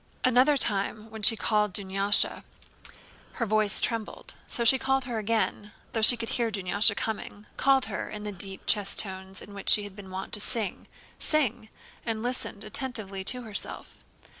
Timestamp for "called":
1.35-1.73, 4.79-5.07